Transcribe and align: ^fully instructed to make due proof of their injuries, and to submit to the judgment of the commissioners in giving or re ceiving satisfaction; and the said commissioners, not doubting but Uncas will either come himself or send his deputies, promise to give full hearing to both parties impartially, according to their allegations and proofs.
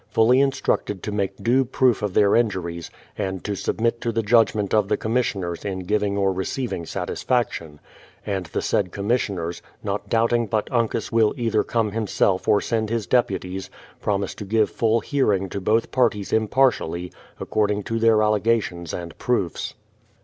^fully 0.15 0.41
instructed 0.41 1.03
to 1.03 1.11
make 1.11 1.37
due 1.43 1.63
proof 1.63 2.01
of 2.01 2.15
their 2.15 2.35
injuries, 2.35 2.89
and 3.15 3.43
to 3.43 3.53
submit 3.53 4.01
to 4.01 4.11
the 4.11 4.23
judgment 4.23 4.73
of 4.73 4.87
the 4.87 4.97
commissioners 4.97 5.63
in 5.63 5.81
giving 5.81 6.17
or 6.17 6.31
re 6.33 6.43
ceiving 6.43 6.87
satisfaction; 6.87 7.79
and 8.25 8.47
the 8.47 8.63
said 8.63 8.91
commissioners, 8.91 9.61
not 9.83 10.09
doubting 10.09 10.47
but 10.47 10.67
Uncas 10.73 11.11
will 11.11 11.35
either 11.37 11.63
come 11.63 11.91
himself 11.91 12.47
or 12.47 12.59
send 12.59 12.89
his 12.89 13.05
deputies, 13.05 13.69
promise 14.01 14.33
to 14.33 14.43
give 14.43 14.71
full 14.71 15.01
hearing 15.01 15.47
to 15.49 15.61
both 15.61 15.91
parties 15.91 16.33
impartially, 16.33 17.11
according 17.39 17.83
to 17.83 17.99
their 17.99 18.23
allegations 18.23 18.95
and 18.95 19.15
proofs. 19.19 19.75